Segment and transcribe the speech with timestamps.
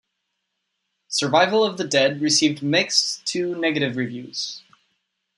[1.09, 4.63] "Survival of the Dead" received mixed to negative reviews.